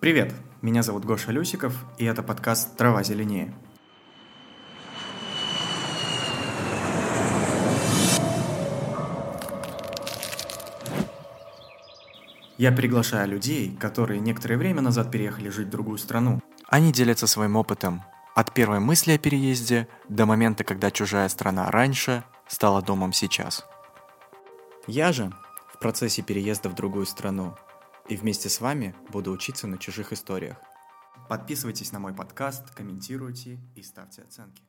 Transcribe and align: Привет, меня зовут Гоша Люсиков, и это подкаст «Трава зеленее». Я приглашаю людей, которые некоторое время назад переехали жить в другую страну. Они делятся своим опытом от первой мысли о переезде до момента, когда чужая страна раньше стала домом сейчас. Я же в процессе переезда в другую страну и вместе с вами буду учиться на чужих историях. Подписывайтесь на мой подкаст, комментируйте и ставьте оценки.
Привет, 0.00 0.32
меня 0.62 0.84
зовут 0.84 1.04
Гоша 1.04 1.32
Люсиков, 1.32 1.74
и 1.98 2.04
это 2.04 2.22
подкаст 2.22 2.76
«Трава 2.76 3.02
зеленее». 3.02 3.52
Я 12.56 12.70
приглашаю 12.70 13.28
людей, 13.28 13.76
которые 13.76 14.20
некоторое 14.20 14.56
время 14.56 14.82
назад 14.82 15.10
переехали 15.10 15.48
жить 15.48 15.66
в 15.66 15.70
другую 15.70 15.98
страну. 15.98 16.40
Они 16.68 16.92
делятся 16.92 17.26
своим 17.26 17.56
опытом 17.56 18.04
от 18.36 18.54
первой 18.54 18.78
мысли 18.78 19.10
о 19.10 19.18
переезде 19.18 19.88
до 20.08 20.26
момента, 20.26 20.62
когда 20.62 20.92
чужая 20.92 21.28
страна 21.28 21.72
раньше 21.72 22.22
стала 22.46 22.82
домом 22.82 23.12
сейчас. 23.12 23.66
Я 24.86 25.10
же 25.10 25.32
в 25.74 25.80
процессе 25.80 26.22
переезда 26.22 26.68
в 26.68 26.76
другую 26.76 27.04
страну 27.04 27.56
и 28.08 28.16
вместе 28.16 28.48
с 28.48 28.60
вами 28.60 28.94
буду 29.10 29.30
учиться 29.30 29.66
на 29.66 29.78
чужих 29.78 30.12
историях. 30.12 30.56
Подписывайтесь 31.28 31.92
на 31.92 31.98
мой 31.98 32.14
подкаст, 32.14 32.74
комментируйте 32.74 33.58
и 33.74 33.82
ставьте 33.82 34.22
оценки. 34.22 34.67